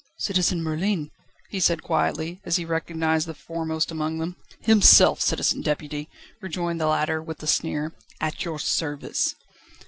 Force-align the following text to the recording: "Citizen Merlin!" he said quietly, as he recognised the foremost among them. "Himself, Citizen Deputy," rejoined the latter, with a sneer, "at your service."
"Citizen 0.17 0.63
Merlin!" 0.63 1.11
he 1.51 1.59
said 1.59 1.83
quietly, 1.83 2.41
as 2.43 2.55
he 2.55 2.65
recognised 2.65 3.27
the 3.27 3.35
foremost 3.35 3.91
among 3.91 4.17
them. 4.17 4.35
"Himself, 4.61 5.21
Citizen 5.21 5.61
Deputy," 5.61 6.09
rejoined 6.41 6.81
the 6.81 6.87
latter, 6.87 7.21
with 7.21 7.43
a 7.43 7.47
sneer, 7.47 7.93
"at 8.19 8.43
your 8.43 8.57
service." 8.57 9.35